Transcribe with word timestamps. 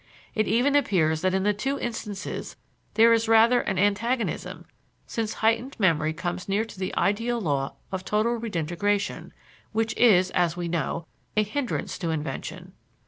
It 0.33 0.47
even 0.47 0.75
appears 0.75 1.21
that 1.21 1.35
in 1.35 1.43
the 1.43 1.53
two 1.53 1.77
instances 1.79 2.55
there 2.95 3.13
is 3.13 3.27
rather 3.27 3.61
an 3.61 3.77
antagonism 3.77 4.65
since 5.05 5.35
heightened 5.45 5.79
memory 5.79 6.11
comes 6.11 6.49
near 6.49 6.65
to 6.65 6.79
the 6.79 6.91
ideal 6.97 7.39
law 7.39 7.75
of 7.91 8.03
total 8.03 8.35
redintegration, 8.39 9.31
which 9.73 9.95
is, 9.97 10.31
as 10.31 10.57
we 10.57 10.67
know, 10.67 11.05
a 11.37 11.43
hindrance 11.43 11.99
to 11.99 12.09
invention. 12.09 12.73